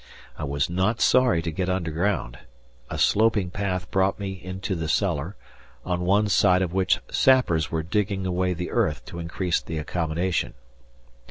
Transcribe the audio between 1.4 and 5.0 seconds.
to get underground. A sloping path brought me into the